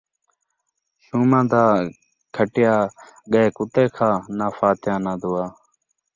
شوماں 1.03 1.45
دا 1.51 1.63
کھٹیا 2.35 2.75
ڳئے 3.31 3.45
کتے 3.57 3.83
کھا، 3.95 4.09
ناں 4.37 4.51
فاتحہ 4.57 4.95
ناں 5.05 5.17
دعا 5.21 5.45